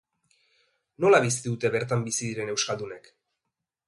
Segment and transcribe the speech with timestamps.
[1.03, 3.11] Nola bizi dute bertan bizi diren euskaldunek?